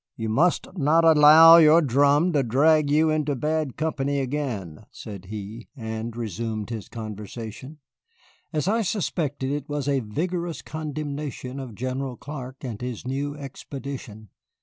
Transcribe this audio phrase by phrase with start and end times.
[0.15, 5.67] "You must not allow your drum to drag you into bad company again," said he,
[5.75, 7.77] and resumed his conversation.
[8.51, 14.29] As I suspected, it was a vigorous condemnation of General Clark and his new expedition.